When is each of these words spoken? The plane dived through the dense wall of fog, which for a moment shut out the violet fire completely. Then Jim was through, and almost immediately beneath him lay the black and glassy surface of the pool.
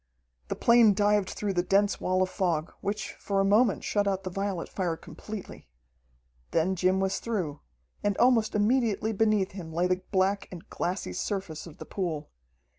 The 0.47 0.55
plane 0.55 0.95
dived 0.95 1.29
through 1.29 1.53
the 1.53 1.61
dense 1.61 2.01
wall 2.01 2.23
of 2.23 2.29
fog, 2.31 2.73
which 2.81 3.11
for 3.19 3.39
a 3.39 3.45
moment 3.45 3.83
shut 3.83 4.07
out 4.07 4.23
the 4.23 4.31
violet 4.31 4.67
fire 4.67 4.97
completely. 4.97 5.69
Then 6.49 6.75
Jim 6.75 6.99
was 6.99 7.19
through, 7.19 7.59
and 8.03 8.17
almost 8.17 8.55
immediately 8.55 9.11
beneath 9.13 9.51
him 9.51 9.71
lay 9.71 9.85
the 9.85 10.01
black 10.09 10.47
and 10.51 10.67
glassy 10.71 11.13
surface 11.13 11.67
of 11.67 11.77
the 11.77 11.85
pool. 11.85 12.31